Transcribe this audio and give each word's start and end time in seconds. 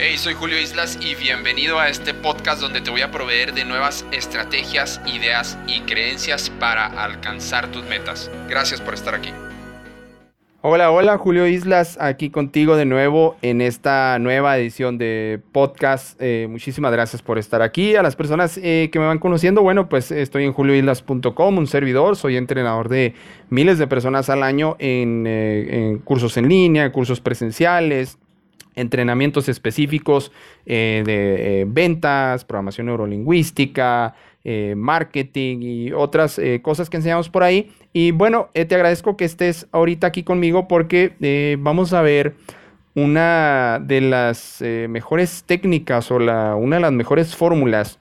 Hey, 0.00 0.16
soy 0.16 0.34
Julio 0.34 0.60
Islas 0.60 0.96
y 1.02 1.16
bienvenido 1.16 1.80
a 1.80 1.88
este 1.88 2.14
podcast 2.14 2.60
donde 2.60 2.80
te 2.80 2.88
voy 2.88 3.00
a 3.00 3.10
proveer 3.10 3.52
de 3.52 3.64
nuevas 3.64 4.06
estrategias, 4.12 5.00
ideas 5.12 5.58
y 5.66 5.80
creencias 5.80 6.50
para 6.60 6.86
alcanzar 6.86 7.72
tus 7.72 7.84
metas. 7.84 8.30
Gracias 8.48 8.80
por 8.80 8.94
estar 8.94 9.16
aquí. 9.16 9.30
Hola, 10.60 10.92
hola, 10.92 11.18
Julio 11.18 11.48
Islas, 11.48 11.98
aquí 12.00 12.30
contigo 12.30 12.76
de 12.76 12.84
nuevo 12.84 13.34
en 13.42 13.60
esta 13.60 14.20
nueva 14.20 14.56
edición 14.56 14.98
de 14.98 15.40
podcast. 15.50 16.16
Eh, 16.22 16.46
muchísimas 16.48 16.92
gracias 16.92 17.20
por 17.20 17.36
estar 17.36 17.60
aquí. 17.60 17.96
A 17.96 18.02
las 18.04 18.14
personas 18.14 18.56
eh, 18.62 18.90
que 18.92 19.00
me 19.00 19.06
van 19.06 19.18
conociendo, 19.18 19.62
bueno, 19.62 19.88
pues 19.88 20.12
estoy 20.12 20.44
en 20.44 20.52
julioislas.com, 20.52 21.58
un 21.58 21.66
servidor, 21.66 22.14
soy 22.14 22.36
entrenador 22.36 22.88
de 22.88 23.14
miles 23.50 23.78
de 23.78 23.88
personas 23.88 24.30
al 24.30 24.44
año 24.44 24.76
en, 24.78 25.24
eh, 25.26 25.66
en 25.70 25.98
cursos 25.98 26.36
en 26.36 26.48
línea, 26.48 26.92
cursos 26.92 27.20
presenciales, 27.20 28.16
entrenamientos 28.78 29.48
específicos 29.48 30.32
eh, 30.66 31.02
de 31.04 31.60
eh, 31.60 31.64
ventas, 31.66 32.44
programación 32.44 32.86
neurolingüística, 32.86 34.14
eh, 34.44 34.74
marketing 34.76 35.58
y 35.60 35.92
otras 35.92 36.40
cosas 36.62 36.88
que 36.88 36.96
enseñamos 36.96 37.28
por 37.28 37.42
ahí. 37.42 37.70
Y 37.92 38.12
bueno, 38.12 38.48
te 38.52 38.74
agradezco 38.74 39.16
que 39.16 39.24
estés 39.24 39.66
ahorita 39.72 40.06
aquí 40.06 40.22
conmigo 40.22 40.68
porque 40.68 41.56
vamos 41.58 41.92
a 41.92 42.02
ver 42.02 42.34
una 42.94 43.80
de 43.84 44.00
las 44.00 44.62
mejores 44.88 45.44
técnicas 45.44 46.10
o 46.10 46.18
la, 46.18 46.54
una 46.54 46.76
de 46.76 46.82
las 46.82 46.92
mejores 46.92 47.36
fórmulas 47.36 47.98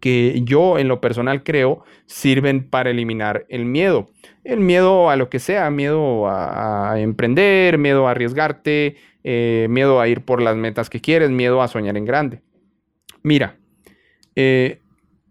que 0.00 0.40
yo 0.44 0.78
en 0.78 0.88
lo 0.88 1.00
personal 1.00 1.42
creo 1.42 1.84
sirven 2.06 2.64
para 2.64 2.90
eliminar 2.90 3.46
el 3.48 3.64
miedo. 3.64 4.08
El 4.44 4.60
miedo 4.60 5.10
a 5.10 5.16
lo 5.16 5.28
que 5.28 5.38
sea, 5.38 5.70
miedo 5.70 6.28
a 6.28 6.94
emprender, 6.98 7.78
miedo 7.78 8.08
a 8.08 8.12
arriesgarte, 8.12 8.96
eh, 9.30 9.66
miedo 9.68 10.00
a 10.00 10.08
ir 10.08 10.22
por 10.22 10.40
las 10.40 10.56
metas 10.56 10.88
que 10.88 11.02
quieres, 11.02 11.28
miedo 11.28 11.60
a 11.60 11.68
soñar 11.68 11.98
en 11.98 12.06
grande. 12.06 12.40
Mira, 13.22 13.58
eh, 14.34 14.80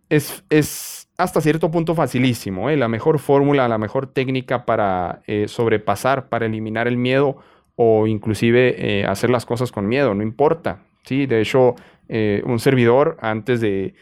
es, 0.08 1.10
hasta 1.18 1.42
cierto 1.42 1.72
punto 1.72 1.96
facilísimo, 1.96 2.70
¿eh? 2.70 2.78
la 2.78 2.90
mejor 2.90 3.18
fórmula, 3.18 3.68
la 3.68 3.80
mejor 3.80 4.06
técnica 4.06 4.66
para 4.66 5.24
sobrepasar, 5.48 6.30
para 6.30 6.46
eliminar 6.46 6.88
el 6.88 6.96
miedo 6.96 7.38
o 7.76 8.06
inclusive 8.06 9.04
hacer 9.08 9.32
las 9.32 9.48
cosas 9.48 9.72
con 9.72 9.88
miedo, 9.88 10.14
no 10.14 10.22
importa. 10.22 10.84
¿sí? 11.04 11.26
De 11.26 11.42
hecho, 11.42 11.74
un 12.08 12.60
servidor, 12.60 13.18
antes 13.20 13.62
de, 13.62 13.96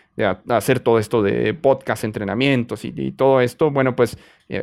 hacer 0.50 0.82
todo 0.82 1.00
esto 1.00 1.24
de 1.24 1.54
podcast, 1.54 2.04
entrenamientos 2.04 2.84
y, 2.84 3.14
todo 3.14 3.40
esto, 3.40 3.72
bueno, 3.72 3.96
pues 3.96 4.18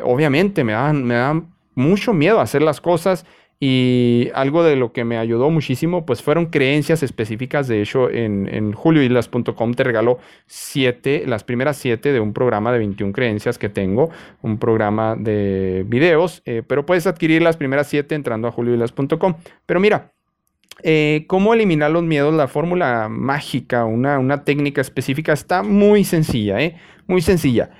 obviamente 0.05 0.63
me 0.63 0.73
dan, 0.73 1.05
me 1.05 1.15
dan 1.15 1.55
mucho 1.75 2.13
miedo 2.13 2.39
hacer 2.39 2.61
las 2.61 2.83
cosas 2.83 3.25
y 3.65 4.29
algo 4.35 4.65
de 4.65 4.75
lo 4.75 4.93
que 4.93 5.05
me 5.05 5.19
ayudó 5.19 5.49
muchísimo, 5.49 6.05
pues 6.05 6.21
fueron 6.21 6.47
creencias 6.47 7.05
específicas. 7.05 7.69
De 7.69 7.81
hecho, 7.81 8.11
en, 8.11 8.53
en 8.53 8.73
te 8.73 9.85
regalo 9.85 10.19
siete, 10.47 11.23
las 11.29 11.45
primeras 11.45 11.77
siete 11.77 12.13
de 12.13 12.19
un 12.19 12.33
programa 12.33 12.73
de 12.73 12.81
21 12.81 13.13
creencias 13.13 13.59
que 13.59 13.69
tengo, 13.69 14.11
un 14.43 14.59
programa 14.59 15.15
de 15.15 15.85
videos, 15.87 16.43
eh, 16.45 16.65
pero 16.67 16.85
puedes 16.85 17.07
adquirir 17.07 17.41
las 17.41 17.57
primeras 17.57 17.87
siete 17.87 18.17
entrando 18.17 18.49
a 18.49 18.51
julioislas.com. 18.51 19.37
Pero 19.65 19.79
mira, 19.79 20.13
eh, 20.83 21.27
¿Cómo 21.29 21.55
eliminar 21.55 21.93
los 21.93 22.03
miedos? 22.03 22.35
La 22.35 22.49
fórmula 22.49 23.09
mágica, 23.09 23.85
una, 23.85 24.19
una 24.19 24.43
técnica 24.43 24.81
específica 24.81 25.33
está 25.33 25.63
muy 25.63 26.03
sencilla, 26.03 26.61
¿eh? 26.61 26.75
Muy 27.07 27.23
sencilla. 27.23 27.71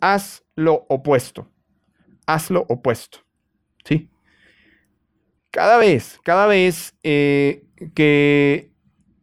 haz 0.00 0.44
lo 0.54 0.86
opuesto. 0.88 1.50
Haz 2.24 2.50
lo 2.50 2.64
opuesto. 2.70 3.18
¿Sí? 3.84 4.08
Cada 5.50 5.78
vez, 5.78 6.18
cada 6.22 6.46
vez 6.46 6.94
eh, 7.02 7.64
que, 7.94 8.70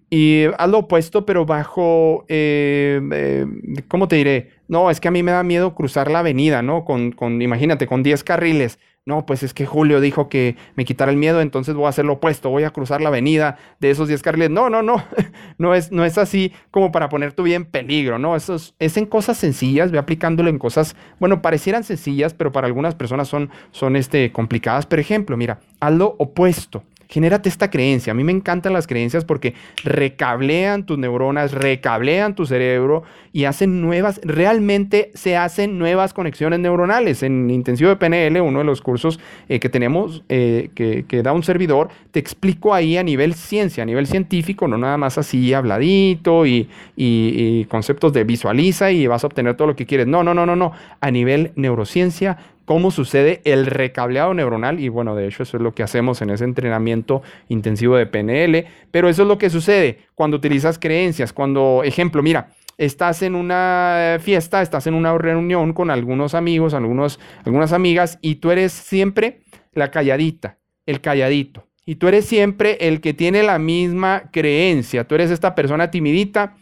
y 0.10 0.46
lo 0.46 0.80
opuesto, 0.80 1.26
pero 1.26 1.46
bajo, 1.46 2.26
eh, 2.28 3.02
eh, 3.12 3.46
¿cómo 3.88 4.08
te 4.08 4.18
diré? 4.18 4.52
No, 4.68 4.90
es 4.90 5.00
que 5.00 5.08
a 5.08 5.12
mí 5.12 5.24
me 5.24 5.32
da 5.32 5.44
miedo 5.44 5.76
cruzar 5.76 6.12
la 6.12 6.20
avenida, 6.20 6.62
¿no? 6.62 6.86
Con, 6.86 7.12
con 7.12 7.42
imagínate, 7.42 7.88
con 7.88 8.04
10 8.04 8.24
carriles. 8.24 8.80
No, 9.08 9.26
pues 9.26 9.42
es 9.42 9.54
que 9.54 9.66
Julio 9.66 10.02
dijo 10.02 10.28
que 10.28 10.58
me 10.76 10.84
quitara 10.84 11.10
el 11.10 11.18
miedo, 11.18 11.40
entonces 11.40 11.74
voy 11.76 11.86
a 11.86 11.90
hacer 11.90 12.04
lo 12.04 12.14
opuesto, 12.14 12.50
voy 12.50 12.66
a 12.66 12.72
cruzar 12.72 13.00
la 13.00 13.08
avenida 13.08 13.58
de 13.80 13.90
esos 13.90 14.10
10 14.10 14.22
carriles. 14.22 14.50
No, 14.50 14.70
no, 14.70 14.84
no, 14.84 15.02
no 15.58 15.74
es, 15.74 15.94
no 15.94 16.04
es 16.04 16.18
así 16.18 16.52
como 16.72 16.92
para 16.92 17.08
poner 17.08 17.32
tu 17.32 17.44
vida 17.44 17.56
en 17.56 17.64
peligro, 17.64 18.20
¿no? 18.20 18.36
Eso 18.36 18.56
es, 18.56 18.98
en 18.98 19.06
cosas 19.06 19.38
sencillas, 19.38 19.92
ve 19.92 19.98
aplicándolo 19.98 20.50
en 20.50 20.60
cosas, 20.60 20.98
bueno, 21.22 21.42
parecieran 21.42 21.86
sencillas, 21.86 22.34
pero 22.34 22.52
para 22.52 22.68
algunas 22.68 22.96
personas 22.96 23.30
son, 23.30 23.50
son 23.72 23.96
este, 23.96 24.34
complicadas. 24.34 24.86
Por 24.86 25.00
ejemplo, 25.00 25.38
mira, 25.38 25.62
haz 25.80 25.94
lo 25.94 26.16
opuesto 26.20 26.84
genérate 27.08 27.50
esta 27.50 27.70
creencia. 27.70 28.12
A 28.12 28.14
mí 28.14 28.24
me 28.24 28.32
encantan 28.32 28.74
las 28.74 28.88
creencias 28.88 29.26
porque 29.26 29.54
recablean 29.84 30.86
tus 30.86 30.98
neuronas, 30.98 31.52
recablean 31.54 32.36
tu 32.36 32.46
cerebro 32.46 33.04
y 33.34 33.46
hacen 33.46 33.82
nuevas, 33.82 34.20
realmente 34.24 35.12
se 35.14 35.38
hacen 35.38 35.78
nuevas 35.78 36.14
conexiones 36.14 36.60
neuronales. 36.60 37.24
En 37.24 37.50
Intensivo 37.50 37.90
de 37.90 37.96
PNL, 37.96 38.42
uno 38.42 38.60
de 38.60 38.66
los 38.66 38.82
cursos 38.82 39.20
eh, 39.50 39.60
que 39.60 39.70
tenemos, 39.70 40.24
eh, 40.30 40.70
que, 40.76 41.24
da 41.24 41.34
un 41.34 41.44
servidor, 41.44 41.90
te 42.12 42.20
explico 42.20 42.74
ahí 42.74 42.98
a 42.98 43.04
nivel 43.04 43.34
ciencia, 43.34 43.84
a 43.84 43.86
nivel 43.86 44.08
científico, 44.08 44.68
no 44.68 44.78
nada 44.78 44.98
más 44.98 45.18
así 45.18 45.54
habladito 45.54 46.46
y, 46.46 46.70
y 46.96 47.66
conceptos 47.66 48.14
de 48.14 48.24
visualiza 48.24 48.92
y 48.92 49.08
vas 49.08 49.24
a 49.24 49.28
obtener 49.28 49.56
todo 49.56 49.68
lo 49.68 49.76
que 49.76 49.86
quieres. 49.86 50.08
No, 50.08 50.24
no, 50.24 50.34
no, 50.34 50.46
no, 50.46 50.56
no. 50.56 50.72
A 51.00 51.12
nivel 51.12 51.52
neurociencia, 51.56 52.38
cómo 52.68 52.92
sucede 52.92 53.40
el 53.46 53.66
recableado 53.66 54.34
neuronal 54.34 54.82
y 54.82 54.90
bueno, 54.90 55.16
de 55.16 55.26
hecho 55.26 55.44
eso 55.44 55.56
es 55.56 55.64
lo 55.64 55.74
que 55.74 55.84
hacemos 55.84 56.22
en 56.22 56.32
ese 56.32 56.44
entrenamiento 56.44 57.22
intensivo 57.48 57.96
de 57.96 58.08
PNL, 58.08 58.66
pero 58.92 59.08
eso 59.08 59.22
es 59.22 59.28
lo 59.30 59.38
que 59.38 59.50
sucede 59.50 60.00
cuando 60.16 60.36
utilizas 60.36 60.78
creencias, 60.78 61.32
cuando, 61.32 61.82
ejemplo, 61.86 62.22
mira, 62.22 62.50
estás 62.78 63.22
en 63.22 63.36
una 63.36 64.18
fiesta, 64.20 64.62
estás 64.62 64.86
en 64.86 64.96
una 64.96 65.18
reunión 65.18 65.72
con 65.72 65.90
algunos 65.90 66.36
amigos, 66.36 66.74
algunos, 66.74 67.22
algunas 67.46 67.72
amigas 67.72 68.20
y 68.22 68.36
tú 68.36 68.52
eres 68.52 68.74
siempre 68.74 69.40
la 69.72 69.90
calladita, 69.90 70.58
el 70.86 71.00
calladito. 71.00 71.66
Y 71.86 71.96
tú 71.96 72.10
eres 72.10 72.26
siempre 72.26 72.78
el 72.82 73.00
que 73.00 73.14
tiene 73.14 73.44
la 73.44 73.60
misma 73.60 74.24
creencia. 74.34 75.08
Tú 75.08 75.16
eres 75.16 75.32
esta 75.32 75.56
persona 75.56 75.90
timidita 75.90 76.58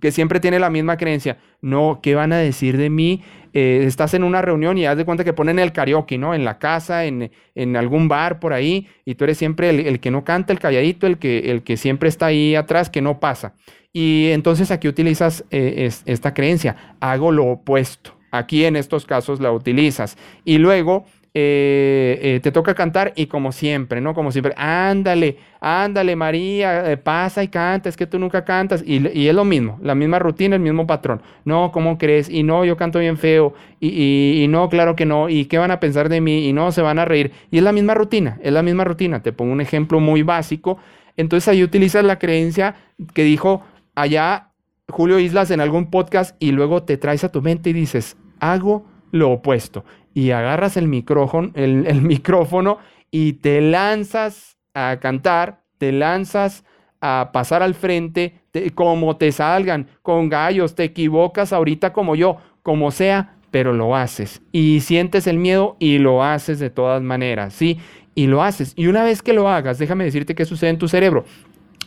que 0.00 0.10
siempre 0.10 0.40
tiene 0.40 0.58
la 0.58 0.68
misma 0.68 0.96
creencia. 0.96 1.38
No, 1.60 2.00
¿qué 2.02 2.16
van 2.16 2.32
a 2.32 2.38
decir 2.38 2.76
de 2.76 2.90
mí? 2.90 3.22
Eh, 3.56 3.84
estás 3.86 4.14
en 4.14 4.24
una 4.24 4.42
reunión 4.42 4.76
y 4.76 4.84
haz 4.84 4.96
de 4.96 5.04
cuenta 5.04 5.22
que 5.22 5.32
ponen 5.32 5.60
el 5.60 5.72
karaoke, 5.72 6.18
¿no? 6.18 6.34
En 6.34 6.44
la 6.44 6.58
casa, 6.58 7.04
en, 7.04 7.30
algún 7.76 8.08
bar 8.08 8.40
por 8.40 8.52
ahí, 8.52 8.88
y 9.04 9.14
tú 9.14 9.22
eres 9.22 9.38
siempre 9.38 9.70
el, 9.70 10.00
que 10.00 10.10
no 10.10 10.24
canta, 10.24 10.52
el 10.52 10.58
calladito, 10.58 11.06
el 11.06 11.18
que, 11.18 11.52
el 11.52 11.62
que 11.62 11.76
siempre 11.76 12.08
está 12.08 12.26
ahí 12.26 12.56
atrás, 12.56 12.90
que 12.90 13.00
no 13.00 13.20
pasa. 13.20 13.54
Y 13.92 14.30
entonces 14.32 14.72
aquí 14.72 14.88
utilizas 14.88 15.44
eh, 15.52 15.88
esta 16.04 16.34
creencia, 16.34 16.96
hago 16.98 17.30
lo 17.30 17.46
opuesto. 17.46 18.12
Aquí 18.32 18.64
en 18.64 18.74
estos 18.74 19.06
casos 19.06 19.38
la 19.38 19.52
utilizas. 19.52 20.18
Y 20.44 20.58
luego 20.58 21.04
eh, 21.36 22.20
eh, 22.22 22.40
te 22.40 22.52
toca 22.52 22.76
cantar 22.76 23.12
y 23.16 23.26
como 23.26 23.50
siempre, 23.50 24.00
¿no? 24.00 24.14
Como 24.14 24.30
siempre, 24.30 24.54
ándale, 24.56 25.38
ándale 25.60 26.14
María, 26.14 26.92
eh, 26.92 26.96
pasa 26.96 27.42
y 27.42 27.48
canta, 27.48 27.88
es 27.88 27.96
que 27.96 28.06
tú 28.06 28.20
nunca 28.20 28.44
cantas. 28.44 28.84
Y, 28.86 29.26
es 29.26 29.34
lo 29.34 29.44
mismo, 29.44 29.76
la 29.82 29.96
misma 29.96 30.20
rutina, 30.20 30.54
el 30.54 30.62
mismo 30.62 30.86
patrón. 30.86 31.22
No, 31.44 31.72
¿cómo 31.72 31.98
crees? 31.98 32.28
Y 32.28 32.44
no, 32.44 32.64
yo 32.64 32.76
canto 32.76 33.00
bien 33.00 33.16
feo. 33.16 33.52
Y, 33.80 34.44
y, 34.44 34.46
no, 34.46 34.68
claro 34.68 34.94
que 34.94 35.06
no. 35.06 35.28
¿Y 35.28 35.46
qué 35.46 35.58
van 35.58 35.72
a 35.72 35.80
pensar 35.80 36.08
de 36.08 36.20
mí? 36.20 36.46
Y 36.46 36.52
no, 36.52 36.70
se 36.70 36.82
van 36.82 37.00
a 37.00 37.04
reír. 37.04 37.32
Y 37.50 37.58
es 37.58 37.64
la 37.64 37.72
misma 37.72 37.94
rutina, 37.94 38.38
es 38.40 38.52
la 38.52 38.62
misma 38.62 38.84
rutina. 38.84 39.20
Te 39.20 39.32
pongo 39.32 39.52
un 39.52 39.60
ejemplo 39.60 39.98
muy 39.98 40.22
básico. 40.22 40.78
Entonces 41.16 41.48
ahí 41.48 41.64
utilizas 41.64 42.04
la 42.04 42.20
creencia 42.20 42.76
que 43.12 43.24
dijo 43.24 43.64
allá 43.96 44.52
Julio 44.88 45.18
Islas 45.18 45.50
en 45.50 45.60
algún 45.60 45.90
podcast 45.90 46.36
y 46.38 46.52
luego 46.52 46.84
te 46.84 46.96
traes 46.96 47.24
a 47.24 47.32
tu 47.32 47.42
mente 47.42 47.70
y 47.70 47.72
dices, 47.72 48.16
hago 48.38 48.86
lo 49.14 49.30
opuesto 49.30 49.84
y 50.12 50.32
agarras 50.32 50.76
el 50.76 50.88
micrófono, 50.88 51.52
el, 51.54 52.02
micrófono 52.02 52.78
y 53.12 53.34
te 53.34 53.60
lanzas 53.60 54.58
a 54.74 54.98
cantar, 55.00 55.62
te 55.78 55.92
lanzas 55.92 56.64
a 57.00 57.30
pasar 57.32 57.62
al 57.62 57.74
frente, 57.74 58.40
como 58.74 59.16
te 59.16 59.30
salgan, 59.30 59.86
con 60.02 60.28
gallos, 60.28 60.74
te 60.74 60.84
equivocas 60.84 61.52
ahorita 61.52 61.92
como 61.92 62.16
yo, 62.16 62.38
como 62.62 62.90
sea, 62.90 63.36
pero 63.52 63.72
lo 63.72 63.94
haces. 63.94 64.42
Y 64.50 64.80
sientes 64.80 65.28
el 65.28 65.38
miedo 65.38 65.76
y 65.78 65.98
lo 65.98 66.24
haces 66.24 66.58
de 66.58 66.70
todas 66.70 67.02
maneras, 67.02 67.54
¿sí? 67.54 67.78
Y 68.16 68.26
lo 68.26 68.42
haces. 68.42 68.72
Y 68.74 68.88
una 68.88 69.04
vez 69.04 69.22
que 69.22 69.32
lo 69.32 69.48
hagas, 69.48 69.78
déjame 69.78 70.04
decirte 70.04 70.34
qué 70.34 70.44
sucede 70.44 70.70
en 70.70 70.78
tu 70.78 70.88
cerebro. 70.88 71.24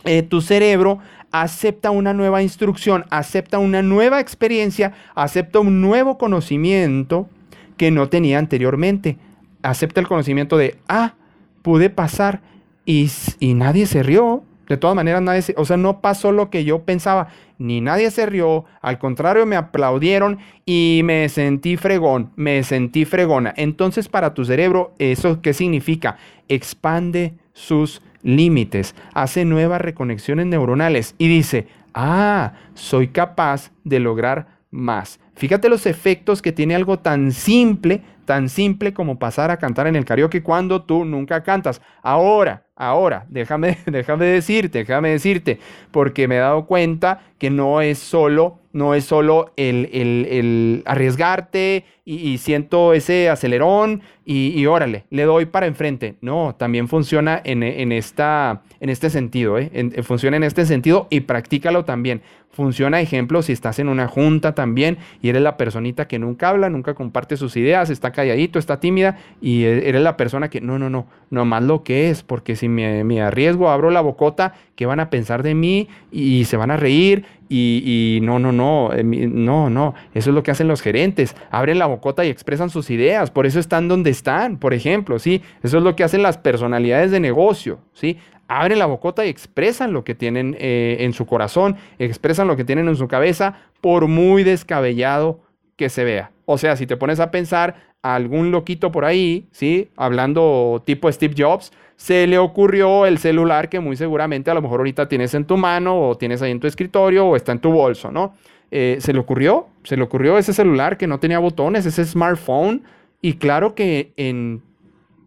Eh, 0.04 0.22
tu 0.22 0.40
cerebro 0.40 0.98
acepta 1.30 1.90
una 1.90 2.14
nueva 2.14 2.42
instrucción, 2.42 3.04
acepta 3.10 3.58
una 3.58 3.82
nueva 3.82 4.20
experiencia, 4.20 4.92
acepta 5.14 5.60
un 5.60 5.80
nuevo 5.80 6.18
conocimiento 6.18 7.28
que 7.76 7.90
no 7.90 8.08
tenía 8.08 8.38
anteriormente. 8.38 9.18
Acepta 9.62 10.00
el 10.00 10.08
conocimiento 10.08 10.56
de, 10.56 10.78
ah, 10.88 11.14
pude 11.62 11.90
pasar 11.90 12.40
y, 12.84 13.10
y 13.40 13.54
nadie 13.54 13.86
se 13.86 14.02
rió. 14.02 14.44
De 14.68 14.76
todas 14.76 14.94
maneras, 14.94 15.22
nadie 15.22 15.40
se, 15.40 15.54
o 15.56 15.64
sea, 15.64 15.78
no 15.78 16.00
pasó 16.00 16.30
lo 16.30 16.50
que 16.50 16.64
yo 16.64 16.82
pensaba. 16.82 17.28
Ni 17.56 17.80
nadie 17.80 18.10
se 18.10 18.26
rió, 18.26 18.66
al 18.82 18.98
contrario, 18.98 19.46
me 19.46 19.56
aplaudieron 19.56 20.38
y 20.66 21.00
me 21.04 21.28
sentí 21.28 21.76
fregón, 21.76 22.30
me 22.36 22.62
sentí 22.62 23.04
fregona. 23.04 23.52
Entonces, 23.56 24.08
para 24.08 24.34
tu 24.34 24.44
cerebro, 24.44 24.92
¿eso 24.98 25.40
qué 25.40 25.54
significa? 25.54 26.18
Expande 26.48 27.34
sus 27.54 28.02
límites, 28.22 28.94
hace 29.14 29.44
nuevas 29.44 29.80
reconexiones 29.80 30.46
neuronales 30.46 31.14
y 31.18 31.28
dice, 31.28 31.68
ah, 31.94 32.54
soy 32.74 33.08
capaz 33.08 33.70
de 33.84 34.00
lograr 34.00 34.58
más. 34.70 35.20
Fíjate 35.34 35.68
los 35.68 35.86
efectos 35.86 36.42
que 36.42 36.52
tiene 36.52 36.74
algo 36.74 36.98
tan 36.98 37.32
simple, 37.32 38.02
tan 38.24 38.48
simple 38.48 38.92
como 38.92 39.18
pasar 39.18 39.50
a 39.50 39.56
cantar 39.56 39.86
en 39.86 39.96
el 39.96 40.04
karaoke 40.04 40.42
cuando 40.42 40.82
tú 40.82 41.04
nunca 41.04 41.42
cantas. 41.42 41.80
Ahora, 42.02 42.64
ahora, 42.78 43.26
déjame, 43.28 43.76
déjame 43.86 44.24
decirte, 44.26 44.78
déjame 44.78 45.10
decirte, 45.10 45.58
porque 45.90 46.26
me 46.28 46.36
he 46.36 46.38
dado 46.38 46.64
cuenta 46.64 47.20
que 47.38 47.50
no 47.50 47.80
es 47.80 47.98
solo, 47.98 48.58
no 48.72 48.94
es 48.94 49.04
solo 49.04 49.52
el, 49.56 50.82
arriesgarte 50.86 51.84
y, 52.04 52.38
siento 52.38 52.94
ese 52.94 53.28
acelerón 53.28 54.02
y, 54.24 54.64
órale, 54.66 55.04
le 55.10 55.24
doy 55.24 55.46
para 55.46 55.66
enfrente. 55.66 56.16
No, 56.20 56.54
también 56.58 56.88
funciona 56.88 57.40
en, 57.44 57.62
esta, 57.92 58.62
en 58.80 58.90
este 58.90 59.10
sentido, 59.10 59.58
¿eh? 59.58 59.70
funciona 60.02 60.36
en 60.36 60.44
este 60.44 60.66
sentido 60.66 61.06
y 61.10 61.20
practícalo 61.20 61.84
también. 61.84 62.22
Funciona, 62.50 63.00
ejemplo, 63.00 63.42
si 63.42 63.52
estás 63.52 63.78
en 63.78 63.88
una 63.88 64.08
junta 64.08 64.52
también 64.54 64.98
y 65.22 65.28
eres 65.28 65.42
la 65.42 65.56
personita 65.56 66.08
que 66.08 66.18
nunca 66.18 66.48
habla, 66.48 66.68
nunca 66.68 66.94
comparte 66.94 67.36
sus 67.36 67.56
ideas, 67.56 67.88
está 67.88 68.10
calladito, 68.10 68.58
está 68.58 68.80
tímida 68.80 69.16
y 69.40 69.64
e, 69.64 69.88
eres 69.88 70.02
la 70.02 70.16
persona 70.16 70.50
que 70.50 70.60
no, 70.60 70.78
no, 70.78 70.90
no, 70.90 71.06
no 71.30 71.44
más 71.44 71.62
lo 71.62 71.84
que 71.84 72.10
es, 72.10 72.24
porque 72.24 72.56
si 72.56 72.67
me, 72.68 73.22
arriesgo, 73.22 73.70
abro 73.70 73.90
la 73.90 74.00
bocota, 74.00 74.54
¿qué 74.76 74.86
van 74.86 75.00
a 75.00 75.10
pensar 75.10 75.42
de 75.42 75.54
mí? 75.54 75.88
Y 76.12 76.44
se 76.44 76.56
van 76.56 76.70
a 76.70 76.76
reír 76.76 77.24
y, 77.48 78.20
no, 78.22 78.38
no, 78.38 78.52
no, 78.52 78.92
eh, 78.92 79.02
no, 79.02 79.70
no, 79.70 79.94
eso 80.14 80.30
es 80.30 80.34
lo 80.34 80.42
que 80.42 80.50
hacen 80.50 80.68
los 80.68 80.82
gerentes, 80.82 81.34
abren 81.50 81.78
la 81.78 81.86
bocota 81.86 82.24
y 82.24 82.28
expresan 82.28 82.70
sus 82.70 82.90
ideas, 82.90 83.30
por 83.30 83.46
eso 83.46 83.58
están 83.58 83.88
donde 83.88 84.10
están, 84.10 84.58
por 84.58 84.74
ejemplo, 84.74 85.18
¿sí? 85.18 85.42
Eso 85.62 85.78
es 85.78 85.84
lo 85.84 85.96
que 85.96 86.04
hacen 86.04 86.22
las 86.22 86.38
personalidades 86.38 87.10
de 87.10 87.20
negocio, 87.20 87.80
¿sí? 87.94 88.18
Abren 88.48 88.78
la 88.78 88.86
bocota 88.86 89.24
y 89.26 89.28
expresan 89.28 89.92
lo 89.92 90.04
que 90.04 90.14
tienen 90.14 90.56
eh, 90.58 90.98
en 91.00 91.12
su 91.12 91.26
corazón, 91.26 91.76
expresan 91.98 92.46
lo 92.46 92.56
que 92.56 92.64
tienen 92.64 92.88
en 92.88 92.96
su 92.96 93.08
cabeza, 93.08 93.54
por 93.80 94.06
muy 94.08 94.44
descabellado 94.44 95.40
que 95.76 95.88
se 95.88 96.04
vea. 96.04 96.32
O 96.44 96.58
sea, 96.58 96.76
si 96.76 96.86
te 96.86 96.96
pones 96.96 97.20
a 97.20 97.30
pensar 97.30 97.87
a 98.02 98.14
algún 98.14 98.50
loquito 98.50 98.92
por 98.92 99.04
ahí, 99.04 99.46
¿sí? 99.50 99.88
Hablando 99.96 100.82
tipo 100.84 101.10
Steve 101.10 101.34
Jobs, 101.36 101.72
se 101.96 102.26
le 102.26 102.38
ocurrió 102.38 103.06
el 103.06 103.18
celular 103.18 103.68
que 103.68 103.80
muy 103.80 103.96
seguramente 103.96 104.50
a 104.50 104.54
lo 104.54 104.62
mejor 104.62 104.80
ahorita 104.80 105.08
tienes 105.08 105.34
en 105.34 105.44
tu 105.44 105.56
mano 105.56 106.00
o 106.00 106.16
tienes 106.16 106.42
ahí 106.42 106.52
en 106.52 106.60
tu 106.60 106.66
escritorio 106.66 107.26
o 107.26 107.36
está 107.36 107.52
en 107.52 107.58
tu 107.58 107.72
bolso, 107.72 108.10
¿no? 108.10 108.34
Eh, 108.70 108.98
se 109.00 109.12
le 109.12 109.18
ocurrió, 109.18 109.66
se 109.82 109.96
le 109.96 110.02
ocurrió 110.02 110.38
ese 110.38 110.52
celular 110.52 110.96
que 110.96 111.06
no 111.06 111.18
tenía 111.18 111.38
botones, 111.38 111.86
ese 111.86 112.04
smartphone, 112.04 112.84
y 113.20 113.34
claro 113.34 113.74
que 113.74 114.12
en, 114.16 114.62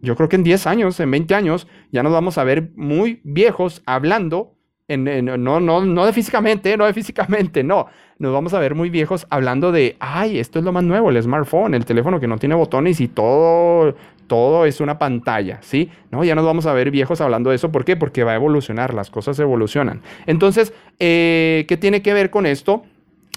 yo 0.02 0.16
creo 0.16 0.30
que 0.30 0.36
en 0.36 0.44
10 0.44 0.68
años, 0.68 1.00
en 1.00 1.12
20 1.12 1.36
años, 1.36 1.68
ya 1.92 2.04
nos 2.04 2.14
vamos 2.14 2.38
a 2.38 2.44
ver 2.44 2.70
muy 2.76 3.20
viejos 3.24 3.82
hablando, 3.86 4.54
no, 4.98 5.60
no, 5.60 5.86
no 5.86 6.06
de 6.06 6.14
físicamente, 6.14 6.76
no 6.78 6.86
de 6.86 6.94
físicamente, 6.94 7.64
no, 7.64 7.88
nos 8.20 8.34
vamos 8.34 8.54
a 8.54 8.60
ver 8.60 8.76
muy 8.76 8.90
viejos 8.90 9.26
hablando 9.30 9.72
de, 9.72 9.98
ay, 10.00 10.40
esto 10.40 10.60
es 10.60 10.66
lo 10.66 10.72
más 10.72 10.84
nuevo, 10.84 11.10
el 11.10 11.22
smartphone, 11.22 11.74
el 11.74 11.86
teléfono 11.86 12.20
que 12.20 12.28
no 12.28 12.38
tiene 12.38 12.56
botones 12.56 13.02
y 13.02 13.08
todo, 13.08 13.96
todo 14.28 14.66
es 14.66 14.80
una 14.80 14.98
pantalla, 15.00 15.58
¿sí? 15.62 15.90
No, 16.12 16.24
ya 16.24 16.36
nos 16.36 16.46
vamos 16.46 16.66
a 16.66 16.74
ver 16.74 16.92
viejos 16.92 17.20
hablando 17.20 17.50
de 17.50 17.58
eso. 17.58 17.72
¿Por 17.72 17.84
qué? 17.84 17.98
Porque 17.98 18.24
va 18.24 18.32
a 18.32 18.36
evolucionar, 18.36 18.94
las 18.94 19.10
cosas 19.10 19.38
evolucionan. 19.40 20.02
Entonces, 20.26 20.72
eh, 21.00 21.66
¿qué 21.68 21.78
tiene 21.78 22.02
que 22.02 22.14
ver 22.14 22.30
con 22.30 22.46
esto? 22.46 22.84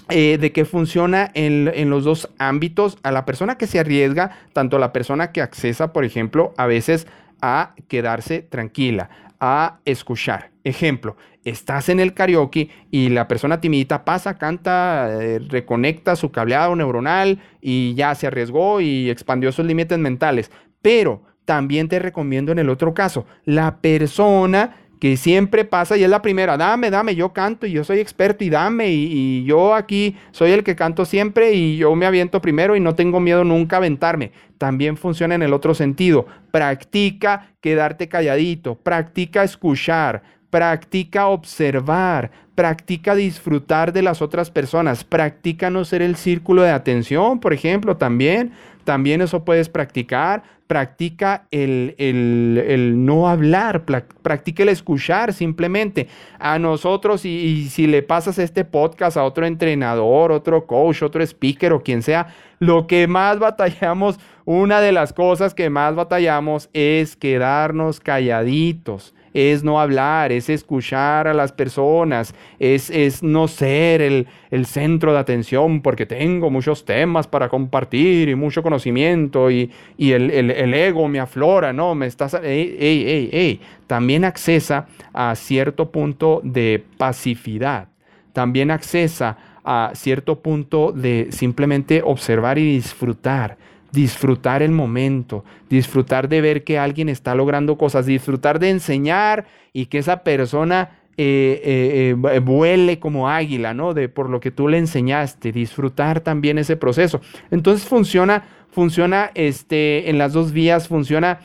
Eh, 0.09 0.37
de 0.39 0.51
que 0.51 0.65
funciona 0.65 1.31
en, 1.33 1.71
en, 1.73 1.89
los 1.89 2.03
dos 2.03 2.29
ámbitos. 2.37 2.97
A 3.01 3.11
la 3.11 3.25
persona 3.25 3.57
que 3.57 3.67
se 3.67 3.79
arriesga, 3.79 4.37
tanto 4.53 4.77
a 4.77 4.79
la 4.79 4.93
persona 4.93 5.31
que 5.31 5.41
accesa, 5.41 5.91
por 5.91 6.05
ejemplo, 6.05 6.53
a 6.57 6.67
veces 6.67 7.07
a 7.41 7.73
quedarse 7.87 8.41
tranquila, 8.41 9.09
a 9.39 9.79
escuchar. 9.83 10.51
Ejemplo, 10.63 11.17
estás 11.45 11.87
en 11.89 11.99
el 12.01 12.13
karaoke 12.13 12.69
y 12.91 13.09
la 13.09 13.27
persona 13.27 13.61
timidita 13.61 14.03
pasa, 14.03 14.37
canta, 14.37 15.07
eh, 15.21 15.39
reconecta 15.39 16.15
su 16.15 16.31
cableado 16.31 16.75
neuronal 16.75 17.39
y 17.61 17.93
ya 17.93 18.13
se 18.15 18.27
arriesgó 18.27 18.81
y 18.81 19.09
expandió 19.09 19.51
sus 19.51 19.65
límites 19.65 19.97
mentales. 19.97 20.51
Pero 20.81 21.21
también 21.45 21.87
te 21.87 21.99
recomiendo 21.99 22.51
en 22.51 22.59
el 22.59 22.69
otro 22.69 22.93
caso, 22.93 23.25
la 23.45 23.77
persona 23.77 24.75
que 24.99 25.17
siempre 25.17 25.65
pasa 25.65 25.97
y 25.97 26.03
es 26.03 26.09
la 26.09 26.21
primera, 26.21 26.57
dame, 26.57 26.89
dame, 26.89 27.15
yo 27.15 27.33
canto 27.33 27.67
y 27.67 27.71
yo 27.71 27.83
soy 27.83 27.99
experto 27.99 28.43
y 28.43 28.49
dame 28.49 28.89
y, 28.91 29.43
yo 29.45 29.75
aquí 29.75 30.15
soy 30.31 30.51
el 30.51 30.63
que 30.63 30.75
canto 30.75 31.05
siempre 31.05 31.53
y 31.53 31.77
yo 31.77 31.95
me 31.95 32.05
aviento 32.05 32.41
primero 32.41 32.75
y 32.75 32.79
no 32.79 32.95
tengo 32.95 33.19
miedo 33.19 33.43
nunca 33.43 33.75
a 33.75 33.77
aventarme. 33.77 34.31
También 34.57 34.97
funciona 34.97 35.35
en 35.35 35.43
el 35.43 35.53
otro 35.53 35.75
sentido. 35.75 36.25
Practica 36.49 37.51
quedarte 37.61 38.07
calladito, 38.07 38.75
practica 38.75 39.43
escuchar, 39.43 40.23
practica 40.49 41.27
observar, 41.27 42.31
practica 42.55 43.15
disfrutar 43.15 43.91
de 43.91 44.01
las 44.01 44.21
otras 44.21 44.49
personas, 44.49 45.03
practica 45.03 45.69
no 45.69 45.85
ser 45.85 46.01
el 46.01 46.15
círculo 46.15 46.61
de 46.61 46.71
atención, 46.71 47.39
por 47.39 47.53
ejemplo, 47.53 47.97
también, 47.97 48.53
también 48.83 49.21
eso 49.21 49.43
puedes 49.43 49.67
practicar, 49.67 50.43
practica 50.67 51.45
el, 51.51 52.93
no 53.05 53.27
hablar, 53.27 53.83
practica 53.85 54.63
el 54.63 54.69
escuchar 54.69 55.33
simplemente. 55.33 56.07
A 56.39 56.57
nosotros, 56.57 57.25
y, 57.25 57.29
y, 57.29 57.69
si 57.69 57.87
le 57.87 58.01
pasas 58.01 58.39
este 58.39 58.65
podcast 58.65 59.17
a 59.17 59.23
otro 59.23 59.45
entrenador, 59.45 60.31
otro 60.31 60.65
coach, 60.65 61.03
otro 61.03 61.21
speaker 61.21 61.73
o 61.73 61.83
quien 61.83 62.01
sea, 62.01 62.27
lo 62.59 62.87
que 62.87 63.07
más 63.07 63.39
batallamos, 63.39 64.19
una 64.45 64.79
de 64.79 64.91
las 64.91 65.13
cosas 65.13 65.53
que 65.53 65.69
más 65.69 65.95
batallamos 65.95 66.69
es 66.73 67.15
quedarnos 67.15 67.99
calladitos 67.99 69.14
es 69.35 69.65
no 69.65 69.81
hablar, 69.81 70.31
es 70.31 70.49
escuchar 70.49 71.27
a 71.27 71.33
las 71.33 71.51
personas, 71.51 72.33
es, 72.57 72.89
es 72.89 73.21
no 73.21 73.49
ser 73.49 74.01
el, 74.01 74.27
centro 74.65 75.11
de 75.11 75.19
atención 75.19 75.81
porque 75.81 76.05
tengo 76.05 76.49
muchos 76.49 76.85
temas 76.85 77.27
para 77.27 77.49
compartir 77.49 78.29
y 78.29 78.35
mucho 78.35 78.63
conocimiento 78.63 79.51
y, 79.51 79.69
el, 79.97 80.73
ego 80.73 81.09
me 81.09 81.19
aflora, 81.19 81.73
¿no? 81.73 81.93
Me 81.95 82.05
estás... 82.05 82.35
Ey, 82.35 82.77
ey, 82.79 83.29
ey, 83.33 83.59
También 83.87 84.23
accesa 84.23 84.87
a 85.13 85.35
cierto 85.35 85.91
punto 85.91 86.39
de 86.41 86.81
pacificidad, 86.97 87.89
también 88.31 88.71
accesa 88.71 89.37
a 89.65 89.91
cierto 89.95 90.39
punto 90.39 90.93
de 90.93 91.27
simplemente 91.31 92.01
observar 92.05 92.57
y 92.57 92.75
disfrutar 92.75 93.57
disfrutar 93.95 94.61
el 94.61 94.71
momento, 94.71 95.43
disfrutar 95.69 96.29
de 96.29 96.41
ver 96.41 96.63
que 96.63 96.77
alguien 96.77 97.09
está 97.09 97.33
logrando 97.33 97.77
cosas, 97.77 98.05
disfrutar 98.05 98.59
de 98.59 98.69
enseñar 98.69 99.45
y 99.73 99.87
que 99.87 99.97
esa 99.97 100.23
persona 100.23 100.99
eh, 101.17 101.61
eh, 101.63 102.15
eh, 102.33 102.39
vuele 102.39 102.99
como 102.99 103.29
águila, 103.29 103.73
¿no? 103.73 103.93
De 103.93 104.09
por 104.09 104.29
lo 104.29 104.41
que 104.41 104.51
tú 104.51 104.67
le 104.67 104.77
enseñaste, 104.77 105.53
disfrutar 105.53 106.19
también 106.19 106.57
ese 106.57 106.75
proceso. 106.75 107.21
Entonces 107.51 107.87
funciona, 107.87 108.43
funciona 108.69 109.31
este, 109.33 110.09
en 110.09 110.17
las 110.17 110.33
dos 110.33 110.51
vías, 110.51 110.89
funciona 110.89 111.39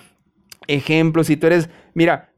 ejemplo, 0.67 1.23
si 1.25 1.37
tú 1.37 1.47
eres, 1.47 1.71
mira, 1.95 2.31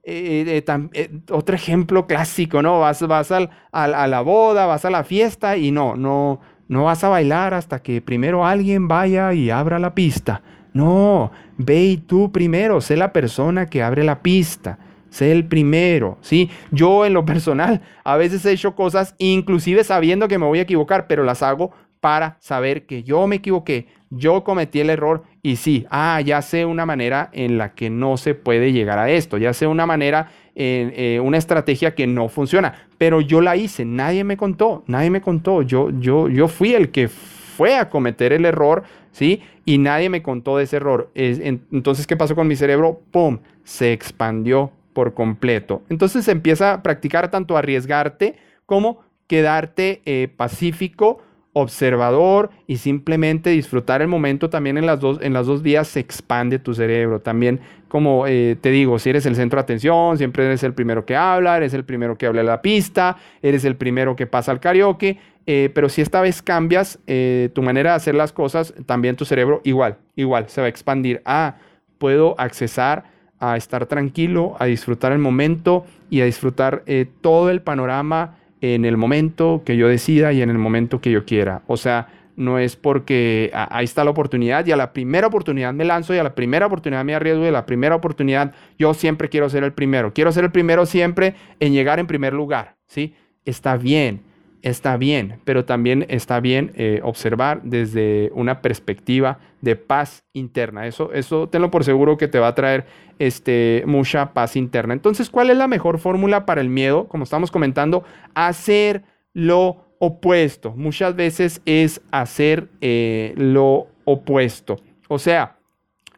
otro 1.31 1.55
ejemplo 1.55 2.07
clásico, 2.07 2.61
¿no? 2.61 2.81
Vas, 2.81 3.01
vas 3.07 3.33
al, 3.33 3.51
a 3.73 4.07
la 4.07 4.21
boda, 4.21 4.67
vas 4.67 4.85
a 4.85 4.91
la 4.91 5.05
fiesta 5.05 5.57
y 5.57 5.71
no, 5.71 5.97
no, 5.97 6.41
no 6.69 6.85
vas 6.85 7.05
a 7.05 7.09
bailar 7.09 7.55
hasta 7.55 7.83
que 7.83 8.01
primero 8.01 8.47
alguien 8.47 8.89
vaya 8.89 9.33
y 9.33 9.51
abra 9.51 9.79
la 9.79 9.95
pista. 9.95 10.43
No, 10.73 11.31
ve 11.59 11.83
y 11.83 11.97
tú 11.99 12.33
primero, 12.33 12.81
sé 12.81 12.97
la 12.97 13.13
persona 13.13 13.67
que 13.67 13.83
abre 13.83 14.05
la 14.05 14.23
pista. 14.23 14.79
Sé 15.11 15.31
el 15.31 15.45
primero, 15.45 16.17
¿sí? 16.23 16.51
Yo 16.71 17.05
en 17.05 17.13
lo 17.13 17.27
personal 17.27 17.83
a 18.03 18.17
veces 18.17 18.47
he 18.47 18.53
hecho 18.53 18.75
cosas 18.75 19.15
inclusive 19.19 19.85
sabiendo 19.85 20.27
que 20.27 20.39
me 20.39 20.47
voy 20.47 20.61
a 20.61 20.63
equivocar, 20.63 21.07
pero 21.07 21.23
las 21.23 21.43
hago 21.43 21.73
para 22.01 22.37
saber 22.41 22.87
que 22.87 23.05
yo 23.05 23.27
me 23.27 23.37
equivoqué, 23.37 23.87
yo 24.11 24.43
cometí 24.43 24.81
el 24.81 24.91
error 24.91 25.23
y 25.41 25.57
sí, 25.57 25.87
ah, 25.89 26.21
ya 26.21 26.43
sé 26.43 26.65
una 26.65 26.85
manera 26.85 27.31
en 27.33 27.59
la 27.59 27.75
que 27.75 27.91
no 27.91 28.17
se 28.17 28.35
puede 28.35 28.73
llegar 28.73 28.99
a 28.99 29.09
esto, 29.09 29.39
ya 29.39 29.53
sé 29.53 29.69
una 29.69 29.87
manera, 29.87 30.33
eh, 30.55 31.21
una 31.23 31.39
estrategia 31.39 31.95
que 31.95 32.07
no 32.07 32.29
funciona, 32.29 32.87
pero 32.99 33.21
yo 33.21 33.41
la 33.41 33.57
hice, 33.57 33.85
nadie 33.85 34.25
me 34.25 34.37
contó, 34.37 34.85
nadie 34.87 35.11
me 35.11 35.21
contó, 35.21 35.63
yo, 35.63 35.91
yo, 35.99 36.29
yo 36.29 36.49
fui 36.49 36.75
el 36.75 36.91
que 36.91 37.09
fue 37.09 37.77
a 37.77 37.89
cometer 37.89 38.33
el 38.33 38.45
error, 38.45 38.83
¿sí? 39.13 39.43
Y 39.65 39.79
nadie 39.79 40.09
me 40.09 40.23
contó 40.23 40.57
de 40.57 40.65
ese 40.65 40.77
error. 40.77 41.11
entonces, 41.15 42.07
¿qué 42.07 42.17
pasó 42.17 42.35
con 42.35 42.49
mi 42.49 42.57
cerebro? 42.57 43.01
¡Pum! 43.11 43.39
Se 43.63 43.93
expandió 43.93 44.73
por 44.93 45.15
completo. 45.15 45.83
Entonces 45.89 46.27
empieza 46.29 46.73
a 46.73 46.83
practicar 46.83 47.31
tanto 47.31 47.57
arriesgarte 47.57 48.37
como 48.67 49.01
quedarte 49.27 50.03
eh, 50.05 50.29
pacífico, 50.37 51.23
observador 51.55 52.51
y 52.67 52.79
simplemente 52.79 53.51
disfrutar 53.51 54.01
el 54.01 54.09
momento 54.09 54.49
también 54.49 54.79
en 54.79 54.87
las 54.87 55.01
dos, 55.01 55.19
en 55.21 55.35
las 55.35 55.47
dos 55.47 55.63
vías 55.63 55.87
se 55.87 56.01
expande 56.01 56.59
tu 56.59 56.75
cerebro. 56.75 57.21
También, 57.21 57.61
como 57.89 58.27
eh, 58.27 58.57
te 58.61 58.71
digo, 58.71 58.99
si 58.99 59.11
eres 59.11 59.27
el 59.27 59.37
centro 59.37 59.59
de 59.59 59.63
atención, 59.63 60.17
siempre 60.17 60.47
eres 60.47 60.63
el 60.63 60.73
primero 60.73 61.05
que 61.05 61.15
habla, 61.15 61.59
eres 61.59 61.75
el 61.75 61.85
primero 61.85 62.17
que 62.17 62.27
habla 62.27 62.41
en 62.41 62.47
la 62.47 62.63
pista, 62.63 63.19
eres 63.43 63.65
el 63.65 63.77
primero 63.77 64.17
que 64.17 64.27
pasa 64.27 64.51
al 64.51 64.61
karaoke, 64.61 65.19
eh, 65.45 65.71
pero 65.75 65.89
si 65.89 66.01
esta 66.01 66.23
vez 66.23 66.41
cambias 66.41 66.99
eh, 67.07 67.51
tu 67.55 67.63
manera 67.63 67.91
de 67.91 67.97
hacer 67.97 68.15
las 68.15 68.33
cosas, 68.33 68.73
también 68.87 69.17
tu 69.17 69.27
cerebro 69.27 69.61
igual, 69.65 69.99
igual, 70.17 70.49
se 70.49 70.63
va 70.63 70.69
a 70.69 70.71
expandir. 70.71 71.21
Ah, 71.27 71.57
puedo 71.99 72.35
accesar 72.41 73.05
a 73.39 73.57
estar 73.57 73.87
tranquilo, 73.87 74.57
a 74.59 74.67
disfrutar 74.67 75.13
el 75.13 75.19
momento 75.19 75.85
y 76.09 76.21
a 76.21 76.25
disfrutar 76.25 76.85
todo 77.21 77.51
el 77.51 77.61
panorama 77.61 78.37
en 78.63 78.87
el 78.87 78.97
momento 78.97 79.63
que 79.67 79.77
yo 79.77 79.89
decida 79.89 80.33
y 80.33 80.41
en 80.41 80.49
el 80.49 80.57
momento 80.57 81.01
que 81.01 81.11
yo 81.11 81.27
quiera. 81.27 81.63
O 81.67 81.77
sea, 81.77 82.09
no 82.37 82.59
es 82.59 82.77
porque 82.77 83.51
ahí 83.53 83.85
está 83.85 84.05
la 84.05 84.11
oportunidad 84.11 84.65
y 84.65 84.73
a 84.73 84.77
la 84.77 84.95
primera 84.95 85.27
oportunidad 85.27 85.75
me 85.75 85.85
lanzo 85.85 86.15
y 86.15 86.19
a 86.19 86.23
la 86.23 86.35
primera 86.35 86.67
oportunidad 86.67 87.05
me 87.05 87.15
arriesgo 87.15 87.45
y 87.45 87.49
a 87.49 87.53
la 87.53 87.67
primera 87.67 87.95
oportunidad 87.95 88.55
yo 88.79 88.95
siempre 88.95 89.29
quiero 89.29 89.51
ser 89.51 89.65
el 89.65 89.75
primero. 89.75 90.15
Quiero 90.15 90.33
ser 90.33 90.45
el 90.45 90.53
primero 90.53 90.87
siempre 90.87 91.35
en 91.61 91.75
llegar 91.75 91.99
en 91.99 92.07
primer 92.07 92.33
lugar, 92.33 92.77
¿sí? 92.87 93.15
Está 93.45 93.77
bien 93.77 94.32
está 94.63 94.97
bien, 94.97 95.41
pero 95.45 95.65
también 95.65 96.07
está 96.09 96.41
bien 96.41 96.73
eh, 96.77 97.01
observar 97.03 97.63
desde 97.63 98.31
una 98.35 98.63
perspectiva 98.63 99.39
de 99.61 99.77
paz 99.77 100.25
interna. 100.33 100.87
Eso, 100.87 101.13
eso 101.13 101.49
tenlo 101.49 101.71
por 101.71 101.85
seguro 101.85 102.17
que 102.17 102.29
te 102.29 102.39
va 102.39 102.49
a 102.49 102.55
traer 102.55 102.87
este, 103.19 103.83
mucha 103.87 104.33
paz 104.33 104.57
interna. 104.57 104.95
Entonces, 104.95 105.31
¿cuál 105.31 105.51
es 105.51 105.57
la 105.57 105.69
mejor 105.69 105.99
fórmula 105.99 106.47
para 106.47 106.61
el 106.61 106.69
miedo? 106.69 107.09
Como 107.09 107.25
estamos 107.25 107.51
comentando, 107.51 108.05
hacer 108.35 109.03
lo 109.35 109.85
opuesto. 109.99 110.73
Muchas 110.77 111.15
veces 111.17 111.61
es 111.67 112.01
hacer 112.11 112.69
eh, 112.81 113.35
lo 113.37 113.89
opuesto. 114.05 114.77
O 115.09 115.19
sea, 115.19 115.57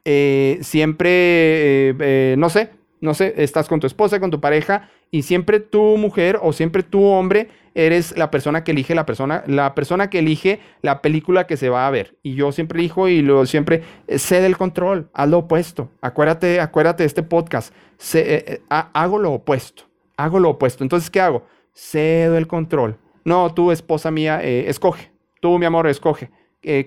eh, 0.05 0.59
siempre, 0.61 2.37
no 2.39 2.49
sé, 2.51 2.71
no 3.01 3.15
sé, 3.15 3.35
estás 3.37 3.69
con 3.69 3.81
tu 3.81 3.87
esposa, 3.87 4.21
con 4.21 4.31
tu 4.31 4.41
pareja 4.41 4.89
y 5.11 5.23
siempre 5.23 5.61
tu 5.61 5.97
mujer 5.97 6.39
o 6.43 6.53
siempre 6.53 6.83
tu 6.83 7.05
hombre 7.05 7.49
eres 7.75 8.16
la 8.16 8.31
persona 8.31 8.64
que 8.64 8.73
elige 8.73 8.95
la 8.95 9.04
persona, 9.04 9.43
la 9.47 9.75
persona 9.75 10.09
que 10.09 10.21
elige 10.21 10.61
la 10.81 11.02
película 11.02 11.47
que 11.47 11.57
se 11.57 11.69
va 11.69 11.87
a 11.87 11.90
ver. 11.90 12.16
Y 12.23 12.35
yo 12.35 12.52
siempre 12.52 12.78
elijo 12.78 13.09
y 13.09 13.26
siempre 13.47 13.83
eh, 14.07 14.19
cede 14.19 14.47
el 14.47 14.57
control, 14.57 15.11
haz 15.12 15.28
lo 15.28 15.38
opuesto. 15.38 15.90
Acuérdate, 16.00 16.61
acuérdate 16.61 17.02
de 17.02 17.09
este 17.09 17.23
podcast. 17.23 17.75
Eh, 18.14 18.45
eh, 18.47 18.62
hago 18.69 19.19
lo 19.19 19.33
opuesto, 19.33 19.85
hago 20.16 20.38
lo 20.38 20.50
opuesto. 20.50 20.85
Entonces, 20.85 21.11
¿qué 21.11 21.21
hago? 21.21 21.45
Cedo 21.75 22.37
el 22.37 22.47
control. 22.47 22.97
No, 23.25 23.52
tú, 23.52 23.73
esposa 23.73 24.11
mía, 24.11 24.43
escoge. 24.43 25.11
Tú, 25.40 25.59
mi 25.59 25.66
amor, 25.66 25.87
escoge. 25.88 26.31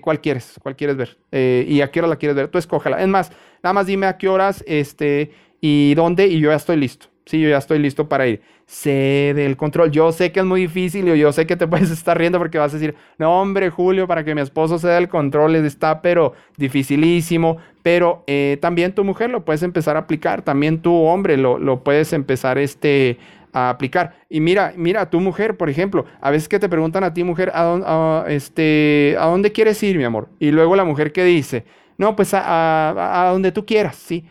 ¿Cuál 0.00 0.20
quieres? 0.20 0.54
¿Cuál 0.62 0.76
quieres 0.76 0.96
ver? 0.96 1.18
¿Y 1.66 1.80
a 1.80 1.90
qué 1.90 2.00
hora 2.00 2.08
la 2.08 2.16
quieres 2.16 2.36
ver? 2.36 2.48
Tú 2.48 2.58
escógela. 2.58 3.00
Es 3.00 3.08
más, 3.08 3.32
nada 3.62 3.72
más 3.72 3.86
dime 3.86 4.06
a 4.06 4.16
qué 4.16 4.28
horas 4.28 4.64
este, 4.66 5.32
y 5.60 5.94
dónde 5.94 6.28
y 6.28 6.40
yo 6.40 6.50
ya 6.50 6.56
estoy 6.56 6.76
listo. 6.76 7.08
Sí, 7.28 7.42
yo 7.42 7.50
ya 7.50 7.58
estoy 7.58 7.78
listo 7.78 8.08
para 8.08 8.26
ir. 8.26 8.40
Cede 8.64 9.44
el 9.44 9.58
control. 9.58 9.90
Yo 9.90 10.12
sé 10.12 10.32
que 10.32 10.40
es 10.40 10.46
muy 10.46 10.62
difícil 10.62 11.06
y 11.08 11.18
yo 11.18 11.30
sé 11.30 11.46
que 11.46 11.56
te 11.56 11.66
puedes 11.68 11.90
estar 11.90 12.16
riendo 12.16 12.38
porque 12.38 12.56
vas 12.56 12.72
a 12.72 12.78
decir, 12.78 12.94
no 13.18 13.38
hombre, 13.42 13.68
Julio, 13.68 14.06
para 14.06 14.24
que 14.24 14.34
mi 14.34 14.40
esposo 14.40 14.78
ceda 14.78 14.96
el 14.96 15.08
control 15.10 15.54
está 15.56 16.00
pero 16.00 16.32
dificilísimo. 16.56 17.58
Pero 17.82 18.24
eh, 18.26 18.56
también 18.62 18.94
tu 18.94 19.04
mujer 19.04 19.28
lo 19.28 19.44
puedes 19.44 19.62
empezar 19.62 19.96
a 19.96 20.00
aplicar. 20.00 20.40
También 20.40 20.80
tu 20.80 20.94
hombre 20.94 21.36
lo, 21.36 21.58
lo 21.58 21.84
puedes 21.84 22.14
empezar 22.14 22.56
este, 22.56 23.18
a 23.52 23.68
aplicar. 23.68 24.14
Y 24.30 24.40
mira, 24.40 24.72
mira, 24.74 25.10
tu 25.10 25.20
mujer, 25.20 25.58
por 25.58 25.68
ejemplo, 25.68 26.06
a 26.22 26.30
veces 26.30 26.48
que 26.48 26.58
te 26.58 26.68
preguntan 26.70 27.04
a 27.04 27.12
ti, 27.12 27.24
mujer, 27.24 27.52
¿a 27.52 27.62
dónde, 27.64 27.86
a, 27.86 28.24
este, 28.28 29.16
¿a 29.20 29.26
dónde 29.26 29.52
quieres 29.52 29.82
ir, 29.82 29.98
mi 29.98 30.04
amor? 30.04 30.30
Y 30.38 30.50
luego 30.50 30.76
la 30.76 30.84
mujer 30.84 31.12
que 31.12 31.24
dice, 31.24 31.66
no, 31.98 32.16
pues 32.16 32.32
a, 32.32 32.40
a, 32.40 33.28
a 33.28 33.32
donde 33.32 33.52
tú 33.52 33.66
quieras, 33.66 33.96
sí 33.96 34.24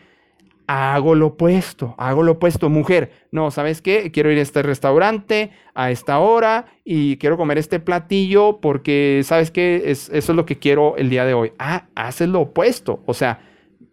hago 0.68 1.14
lo 1.14 1.28
opuesto, 1.28 1.94
hago 1.96 2.22
lo 2.22 2.32
opuesto, 2.32 2.68
mujer, 2.68 3.10
no, 3.32 3.50
¿sabes 3.50 3.80
qué? 3.80 4.12
Quiero 4.12 4.30
ir 4.30 4.38
a 4.38 4.42
este 4.42 4.62
restaurante 4.62 5.50
a 5.74 5.90
esta 5.90 6.18
hora 6.18 6.66
y 6.84 7.16
quiero 7.16 7.38
comer 7.38 7.56
este 7.56 7.80
platillo 7.80 8.60
porque, 8.60 9.22
¿sabes 9.24 9.50
qué? 9.50 9.84
Es, 9.86 10.10
eso 10.10 10.32
es 10.32 10.36
lo 10.36 10.44
que 10.44 10.58
quiero 10.58 10.96
el 10.98 11.08
día 11.08 11.24
de 11.24 11.32
hoy. 11.32 11.52
Ah, 11.58 11.86
haces 11.94 12.28
lo 12.28 12.42
opuesto, 12.42 13.02
o 13.06 13.14
sea, 13.14 13.40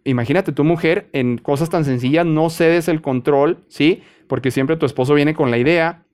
imagínate 0.04 0.52
tu 0.52 0.64
mujer 0.64 1.08
en 1.14 1.38
cosas 1.38 1.70
tan 1.70 1.86
sencillas, 1.86 2.26
no 2.26 2.50
cedes 2.50 2.88
el 2.88 3.00
control, 3.00 3.64
¿sí? 3.68 4.02
Porque 4.26 4.50
siempre 4.50 4.76
tu 4.76 4.84
esposo 4.84 5.14
viene 5.14 5.34
con 5.34 5.50
la 5.50 5.56
idea, 5.56 6.04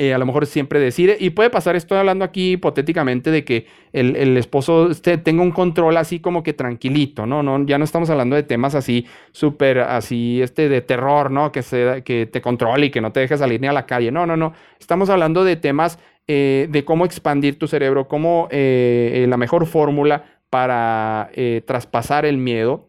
eh, 0.00 0.14
a 0.14 0.18
lo 0.18 0.26
mejor 0.26 0.46
siempre 0.46 0.78
decide, 0.78 1.16
y 1.18 1.30
puede 1.30 1.50
pasar, 1.50 1.74
estoy 1.74 1.98
hablando 1.98 2.24
aquí 2.24 2.52
hipotéticamente 2.52 3.32
de 3.32 3.44
que 3.44 3.66
el, 3.92 4.36
esposo 4.36 4.92
este, 4.92 5.18
tenga 5.18 5.42
un 5.42 5.50
control 5.50 5.96
así 5.96 6.20
como 6.20 6.44
que 6.44 6.52
tranquilito, 6.52 7.26
¿no? 7.26 7.42
no 7.42 7.66
ya 7.66 7.78
no 7.78 7.84
estamos 7.84 8.08
hablando 8.08 8.36
de 8.36 8.44
temas 8.44 8.76
así 8.76 9.06
súper, 9.32 9.80
así, 9.80 10.40
este, 10.40 10.68
de 10.68 10.82
terror, 10.82 11.32
¿no? 11.32 11.50
Que, 11.50 11.62
se, 11.62 12.04
que 12.04 12.26
te 12.26 12.40
controle 12.40 12.86
y 12.86 12.90
que 12.90 13.00
no 13.00 13.10
te 13.10 13.18
deje 13.18 13.36
salir 13.36 13.60
ni 13.60 13.66
a 13.66 13.72
la 13.72 13.86
calle, 13.86 14.12
no, 14.12 14.24
no, 14.24 14.36
no, 14.36 14.52
estamos 14.78 15.10
hablando 15.10 15.42
de 15.42 15.56
temas 15.56 15.98
eh, 16.28 16.68
de 16.70 16.84
cómo 16.84 17.04
expandir 17.04 17.58
tu 17.58 17.66
cerebro, 17.66 18.06
cómo 18.06 18.46
eh, 18.52 19.26
la 19.28 19.36
mejor 19.36 19.66
fórmula 19.66 20.26
para 20.48 21.28
traspasar 21.66 22.24
el 22.24 22.38
miedo 22.38 22.88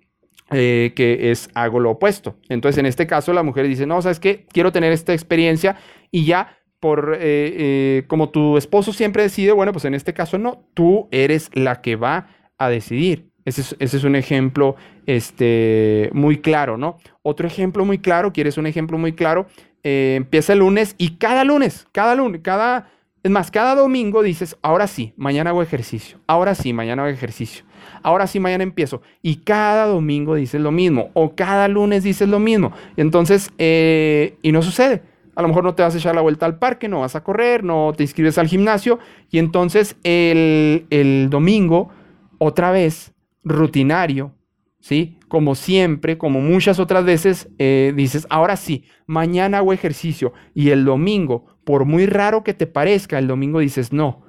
que 0.51 1.31
es 1.31 1.49
hago 1.55 1.79
lo 1.79 1.91
opuesto. 1.91 2.35
Entonces, 2.49 2.77
en 2.77 2.85
este 2.85 3.05
caso, 3.05 3.33
la 3.33 3.43
mujer 3.43 3.67
dice, 3.67 3.85
no, 3.85 4.01
¿sabes 4.01 4.19
qué? 4.19 4.45
Quiero 4.51 4.71
tener 4.71 4.91
esta 4.91 5.13
experiencia 5.13 5.75
y 6.11 6.25
ya 6.25 6.58
por 6.79 7.15
eh, 7.15 7.19
eh, 7.21 8.03
como 8.07 8.29
tu 8.29 8.57
esposo 8.57 8.93
siempre 8.93 9.23
decide, 9.23 9.51
bueno, 9.51 9.71
pues 9.71 9.85
en 9.85 9.93
este 9.93 10.13
caso 10.13 10.37
no, 10.37 10.63
tú 10.73 11.07
eres 11.11 11.49
la 11.53 11.81
que 11.81 11.95
va 11.95 12.27
a 12.57 12.69
decidir. 12.69 13.29
Ese 13.45 13.75
es, 13.79 14.03
un 14.03 14.15
ejemplo 14.15 14.75
este, 15.07 16.09
muy 16.13 16.37
claro, 16.37 16.77
¿no? 16.77 16.97
Otro 17.23 17.47
ejemplo 17.47 17.83
muy 17.83 17.97
claro, 17.97 18.31
quieres 18.31 18.57
un 18.57 18.67
ejemplo 18.67 18.97
muy 18.99 19.13
claro, 19.13 19.47
eh, 19.81 20.13
empieza 20.17 20.53
el 20.53 20.59
lunes 20.59 20.93
y 20.99 21.15
cada 21.17 21.43
lunes, 21.43 21.87
cada 21.91 22.13
lunes, 22.13 22.41
cada, 22.43 22.91
es 23.23 23.31
más, 23.31 23.49
cada 23.49 23.73
domingo 23.73 24.21
dices, 24.21 24.55
ahora 24.61 24.85
sí, 24.85 25.13
mañana 25.17 25.49
hago 25.49 25.63
ejercicio, 25.63 26.19
ahora 26.27 26.53
sí, 26.53 26.73
mañana 26.73 27.01
hago 27.01 27.11
ejercicio, 27.11 27.65
ahora 28.03 28.27
sí, 28.27 28.39
mañana 28.39 28.63
empiezo. 28.63 29.01
Y 29.23 29.37
cada 29.37 29.87
domingo 29.87 30.35
dices 30.35 30.61
lo 30.61 30.71
mismo, 30.71 31.09
o 31.13 31.33
cada 31.35 31.67
lunes 31.67 32.03
dices 32.03 32.29
lo 32.29 32.39
mismo. 32.39 32.71
Entonces, 32.97 33.51
y 33.57 34.51
no 34.51 34.61
sucede 34.61 35.01
a 35.39 35.41
lo 35.41 35.47
mejor 35.47 35.63
no 35.63 35.73
te 35.73 35.83
vas 35.83 35.95
a 35.95 35.97
echar 35.97 36.13
la 36.13 36.19
vuelta 36.19 36.45
al 36.45 36.59
parque, 36.59 36.89
no 36.89 36.99
vas 36.99 37.15
a 37.15 37.23
correr, 37.23 37.63
no 37.63 37.93
te 37.95 38.03
inscribes 38.03 38.37
al 38.37 38.47
gimnasio 38.47 38.99
y 39.31 39.37
entonces 39.37 39.95
el, 40.03 41.27
domingo, 41.29 41.91
otra 42.39 42.71
vez, 42.71 43.13
rutinario, 43.45 44.33
¿sí? 44.81 45.17
Como 45.29 45.55
siempre, 45.55 46.17
como 46.17 46.41
muchas 46.41 46.77
otras 46.77 47.05
veces, 47.05 47.47
eh, 47.57 47.93
dices, 47.95 48.27
ahora 48.29 48.57
sí, 48.57 48.83
mañana 49.07 49.59
hago 49.59 49.71
ejercicio 49.71 50.33
y 50.53 50.71
el 50.71 50.83
domingo, 50.83 51.45
por 51.63 51.85
muy 51.85 52.05
raro 52.05 52.43
que 52.43 52.53
te 52.53 52.67
parezca, 52.67 53.17
el 53.17 53.27
domingo 53.27 53.59
dices, 53.59 53.93
no, 53.93 54.23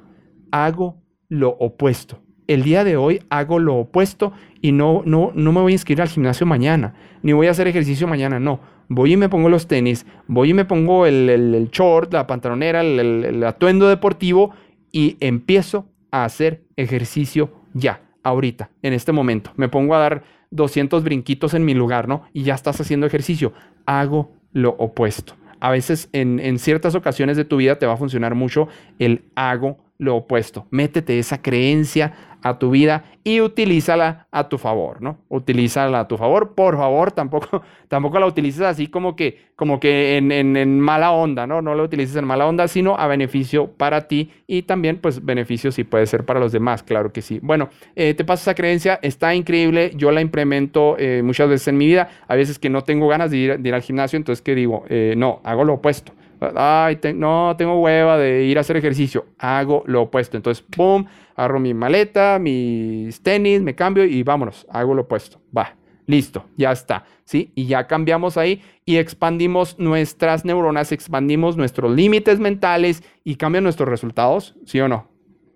hago 0.52 1.02
lo 1.28 1.56
opuesto. 1.58 2.22
El 2.50 2.64
día 2.64 2.82
de 2.82 2.96
hoy 2.96 3.22
hago 3.30 3.60
lo 3.60 3.76
opuesto 3.76 4.32
y 4.60 4.72
no, 4.72 5.02
no, 5.04 5.30
no 5.36 5.52
me 5.52 5.60
voy 5.60 5.70
a 5.70 5.74
inscribir 5.74 6.02
al 6.02 6.08
gimnasio 6.08 6.46
mañana, 6.46 6.94
ni 7.22 7.32
voy 7.32 7.46
a 7.46 7.52
hacer 7.52 7.68
ejercicio 7.68 8.08
mañana, 8.08 8.40
no 8.40 8.58
voy 8.90 9.12
y 9.12 9.16
me 9.16 9.28
pongo 9.28 9.48
los 9.48 9.68
tenis, 9.68 10.04
voy 10.26 10.50
y 10.50 10.54
me 10.54 10.64
pongo 10.64 11.06
el, 11.06 11.68
short, 11.70 12.12
la 12.12 12.26
pantalonera, 12.26 12.80
el, 12.80 13.42
atuendo 13.44 13.88
deportivo 13.88 14.50
y 14.90 15.16
empiezo 15.20 15.86
a 16.10 16.24
hacer 16.24 16.64
ejercicio 16.74 17.52
ya, 17.72 18.02
ahorita, 18.24 18.70
en 18.82 18.94
este 18.94 19.12
momento. 19.12 19.52
Me 19.54 19.68
pongo 19.68 19.94
a 19.94 20.00
dar 20.00 20.24
200 20.50 21.04
brinquitos 21.04 21.54
en 21.54 21.64
mi 21.64 21.72
lugar, 21.72 22.08
¿no? 22.08 22.24
Y 22.32 22.42
ya 22.42 22.54
estás 22.54 22.80
haciendo 22.80 23.06
ejercicio. 23.06 23.52
Hago 23.86 24.32
lo 24.52 24.70
opuesto. 24.70 25.34
A 25.60 25.70
veces 25.70 26.08
en, 26.12 26.40
en 26.40 26.58
ciertas 26.58 26.96
ocasiones 26.96 27.36
de 27.36 27.44
tu 27.44 27.58
vida 27.58 27.78
te 27.78 27.86
va 27.86 27.92
a 27.92 27.96
funcionar 27.96 28.34
mucho 28.34 28.66
el 28.98 29.22
hago 29.36 29.78
lo 30.00 30.16
opuesto. 30.16 30.66
Métete 30.70 31.18
esa 31.18 31.40
creencia 31.42 32.30
a 32.42 32.58
tu 32.58 32.70
vida 32.70 33.04
y 33.22 33.42
utilízala 33.42 34.26
a 34.30 34.48
tu 34.48 34.56
favor, 34.56 35.02
¿no? 35.02 35.18
Utilízala 35.28 36.00
a 36.00 36.08
tu 36.08 36.16
favor, 36.16 36.54
por 36.54 36.76
favor, 36.78 37.12
tampoco, 37.12 37.62
tampoco 37.88 38.18
la 38.18 38.26
utilices 38.26 38.62
así 38.62 38.86
como 38.86 39.14
que, 39.14 39.50
como 39.56 39.78
que 39.78 40.16
en, 40.16 40.32
en, 40.32 40.80
mala 40.80 41.12
onda, 41.12 41.46
¿no? 41.46 41.60
No 41.60 41.74
la 41.74 41.82
utilices 41.82 42.16
en 42.16 42.24
mala 42.24 42.46
onda, 42.46 42.66
sino 42.66 42.96
a 42.96 43.06
beneficio 43.08 43.68
para 43.72 44.08
ti 44.08 44.30
y 44.46 44.62
también, 44.62 44.96
pues, 44.96 45.22
beneficio 45.22 45.70
si 45.70 45.84
puede 45.84 46.06
ser 46.06 46.24
para 46.24 46.40
los 46.40 46.50
demás, 46.50 46.82
claro 46.82 47.12
que 47.12 47.20
sí. 47.20 47.38
Bueno, 47.42 47.68
eh, 47.94 48.14
te 48.14 48.24
paso 48.24 48.42
esa 48.42 48.54
creencia, 48.54 48.98
está 49.02 49.34
increíble, 49.34 49.92
yo 49.94 50.10
la 50.10 50.22
implemento 50.22 50.96
eh, 50.98 51.20
muchas 51.22 51.48
veces 51.48 51.68
en 51.68 51.76
mi 51.76 51.86
vida, 51.86 52.08
a 52.26 52.34
veces 52.36 52.58
que 52.58 52.70
no 52.70 52.84
tengo 52.84 53.06
ganas 53.08 53.30
de 53.30 53.36
ir, 53.36 53.58
de 53.58 53.68
ir 53.68 53.74
al 53.74 53.82
gimnasio, 53.82 54.16
entonces, 54.16 54.40
¿qué 54.40 54.54
digo? 54.54 54.84
Eh, 54.88 55.12
no, 55.16 55.40
hago 55.44 55.64
lo 55.64 55.74
opuesto 55.74 56.12
ay, 56.56 56.98
no, 57.14 57.54
tengo 57.56 57.80
hueva 57.80 58.18
de 58.18 58.44
ir 58.44 58.58
a 58.58 58.62
hacer 58.62 58.76
ejercicio, 58.76 59.26
hago 59.38 59.82
lo 59.86 60.02
opuesto. 60.02 60.36
Entonces, 60.36 60.62
¡pum! 60.62 61.04
Agarro 61.36 61.60
mi 61.60 61.74
maleta, 61.74 62.38
mis 62.38 63.22
tenis, 63.22 63.62
me 63.62 63.74
cambio 63.74 64.04
y 64.04 64.22
vámonos, 64.22 64.66
hago 64.70 64.94
lo 64.94 65.02
opuesto. 65.02 65.40
Va, 65.56 65.76
listo, 66.06 66.44
ya 66.56 66.72
está, 66.72 67.04
¿sí? 67.24 67.52
Y 67.54 67.66
ya 67.66 67.86
cambiamos 67.86 68.36
ahí 68.36 68.62
y 68.84 68.96
expandimos 68.96 69.78
nuestras 69.78 70.44
neuronas, 70.44 70.92
expandimos 70.92 71.56
nuestros 71.56 71.94
límites 71.94 72.40
mentales 72.40 73.02
y 73.24 73.36
cambian 73.36 73.64
nuestros 73.64 73.88
resultados, 73.88 74.56
¿sí 74.66 74.80
o 74.80 74.88
no? 74.88 75.08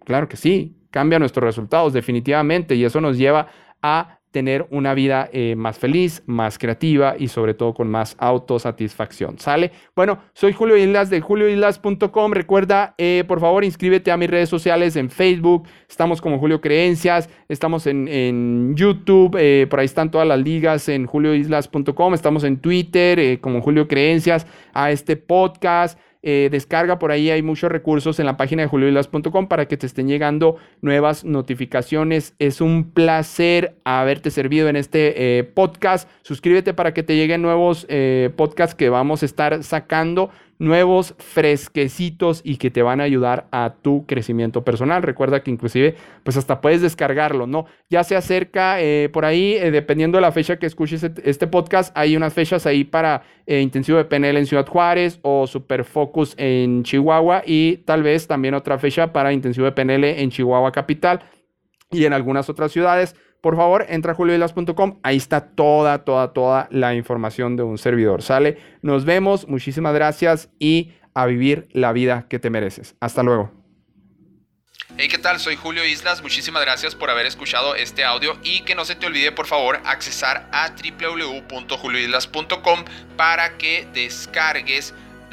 Claro 0.05 0.29
que 0.29 0.37
sí, 0.37 0.76
cambia 0.91 1.19
nuestros 1.19 1.45
resultados 1.45 1.93
definitivamente 1.93 2.75
y 2.75 2.85
eso 2.85 3.00
nos 3.00 3.19
lleva 3.19 3.49
a 3.83 4.21
tener 4.35 4.67
una 4.71 4.95
vida 4.95 5.31
eh, 5.33 5.55
más 5.57 5.79
feliz, 5.79 6.25
más 6.26 6.59
creativa 6.59 7.14
y 7.17 7.29
sobre 7.29 7.55
todo 7.55 7.73
con 7.73 7.88
más 7.88 8.17
autosatisfacción. 8.19 9.38
¿Sale? 9.38 9.71
Bueno, 9.95 10.19
soy 10.33 10.53
Julio 10.53 10.76
Islas 10.76 11.09
de 11.09 11.21
julioislas.com. 11.21 12.33
Recuerda, 12.33 12.97
eh, 12.99 13.23
por 13.29 13.38
favor, 13.38 13.62
inscríbete 13.62 14.11
a 14.11 14.17
mis 14.17 14.29
redes 14.29 14.49
sociales 14.49 14.97
en 14.97 15.09
Facebook. 15.09 15.69
Estamos 15.88 16.21
como 16.21 16.41
Julio 16.41 16.61
Creencias. 16.61 17.31
Estamos 17.49 17.87
en, 17.87 18.75
YouTube. 18.75 19.37
Eh, 19.38 19.69
por 19.71 19.79
ahí 19.79 19.87
están 19.87 20.11
todas 20.11 20.26
las 20.26 20.41
ligas 20.41 20.88
en 20.88 21.07
julioislas.com. 21.07 22.12
Estamos 22.12 22.43
en 22.43 22.57
Twitter 22.57 23.41
como 23.41 23.62
Julio 23.62 23.87
Creencias. 23.87 24.49
A 24.73 24.91
este 24.91 25.14
podcast. 25.17 25.97
Eh, 26.26 26.49
descarga 26.50 26.99
por 26.99 27.12
ahí, 27.12 27.31
hay 27.31 27.43
muchos 27.43 27.71
recursos 27.71 28.19
en 28.19 28.25
la 28.25 28.38
página 28.38 28.62
de 28.62 28.69
julioilas.com 28.69 29.47
para 29.47 29.69
que 29.69 29.76
te 29.76 29.85
estén 29.85 30.09
llegando 30.09 30.57
nuevas 30.81 31.23
notificaciones. 31.23 32.35
Es 32.38 32.62
un 32.62 32.93
placer 32.93 33.76
haberte 33.85 34.31
servido 34.31 34.71
en 34.71 34.76
este 34.76 35.38
eh, 35.38 35.45
podcast. 35.45 36.09
Suscríbete 36.23 36.73
para 36.73 36.95
que 36.95 37.02
te 37.02 37.14
lleguen 37.14 37.43
nuevos 37.43 37.85
eh, 37.90 38.31
podcasts 38.37 38.75
que 38.75 38.88
vamos 38.88 39.23
a 39.23 39.26
estar 39.26 39.62
sacando 39.62 40.31
nuevos 40.58 41.14
fresquecitos 41.18 42.40
y 42.44 42.56
que 42.56 42.70
te 42.70 42.82
van 42.82 43.00
a 43.00 43.04
ayudar 43.04 43.46
a 43.50 43.75
tu 43.82 44.06
crecimiento 44.06 44.64
personal. 44.64 45.02
Recuerda 45.02 45.42
que 45.42 45.50
inclusive 45.50 45.96
pues 46.23 46.37
hasta 46.37 46.61
puedes 46.61 46.82
descargarlo, 46.82 47.46
¿no? 47.46 47.66
Ya 47.90 48.04
se 48.04 48.16
acerca 48.16 48.80
eh, 48.80 49.08
por 49.12 49.25
ahí, 49.25 49.54
eh, 49.54 49.70
dependiendo 49.70 50.18
de 50.18 50.23
la 50.23 50.32
fecha 50.32 50.58
que 50.58 50.66
escuches 50.66 51.02
este 51.02 51.46
podcast, 51.46 51.96
hay 51.96 52.16
unas 52.16 52.32
fechas 52.32 52.66
ahí 52.66 52.84
para 52.84 53.23
eh, 53.46 53.61
intensivo 53.61 53.99
de 53.99 54.04
PNL 54.04 54.38
en 54.38 54.46
Ciudad 54.46 54.66
Juárez 54.66 55.18
o 55.23 55.46
Super 55.46 55.84
Focus 55.84 56.34
en 56.38 56.82
Chihuahua 56.82 57.42
y 57.44 57.78
tal 57.78 58.02
vez 58.02 58.26
también 58.26 58.54
otra 58.54 58.78
fecha 58.78 59.12
para 59.12 59.32
intensivo 59.32 59.66
de 59.66 59.73
PNL 59.73 60.04
en 60.04 60.30
Chihuahua 60.30 60.73
Capital 60.73 61.20
y 61.90 62.04
en 62.04 62.12
algunas 62.12 62.49
otras 62.49 62.73
ciudades 62.73 63.14
por 63.45 63.57
favor, 63.57 63.85
entra 63.91 64.13
a 64.13 64.15
julioilas.com. 64.15 65.01
Ahí 65.03 65.19
está 65.19 65.51
toda, 65.51 66.03
toda, 66.03 66.33
toda 66.33 66.67
la 66.71 66.95
información 66.95 67.57
de 67.57 67.63
un 67.63 67.77
servidor. 67.77 68.23
Sale. 68.23 68.57
Nos 68.81 69.05
vemos. 69.05 69.47
Muchísimas 69.49 69.93
gracias 69.93 70.49
y 70.59 70.95
a 71.13 71.27
vivir 71.27 71.69
la 71.73 71.93
vida 71.93 72.25
que 72.31 72.39
te 72.39 72.49
mereces. 72.49 72.95
Hasta 73.01 73.23
luego. 73.23 73.53
Hey, 74.97 75.09
¿qué 75.11 75.19
tal? 75.19 75.41
Soy 75.41 75.57
Julio 75.57 75.85
Islas. 75.85 76.23
Muchísimas 76.23 76.63
gracias 76.63 76.95
por 76.95 77.11
haber 77.11 77.27
escuchado 77.27 77.75
este 77.75 78.03
audio 78.03 78.39
y 78.43 78.63
que 78.63 78.75
no 78.75 78.87
se 78.87 78.95
te 78.95 79.05
olvide, 79.05 79.31
por 79.31 79.47
favor, 79.47 79.79
accesar 79.85 80.49
a 80.51 80.71
www.julioislas.com 80.71 82.85
para 83.19 83.59
que 83.59 83.87
descargues 83.93 84.95